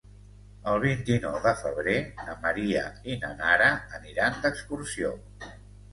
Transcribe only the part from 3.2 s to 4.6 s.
na Nara aniran